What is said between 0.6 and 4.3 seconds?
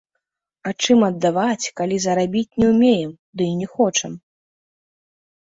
А чым аддаваць, калі зарабіць не ўмеем, дый не хочам?